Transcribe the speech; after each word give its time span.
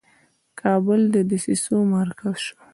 کابل 0.61 1.01
د 1.13 1.15
دسیسو 1.29 1.75
مرکز 1.95 2.37
شو. 2.45 2.57